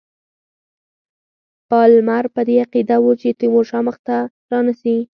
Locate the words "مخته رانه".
3.87-4.73